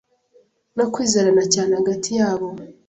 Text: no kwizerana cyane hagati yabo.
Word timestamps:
no 0.77 0.85
kwizerana 0.93 1.43
cyane 1.53 1.71
hagati 1.79 2.09
yabo. 2.19 2.47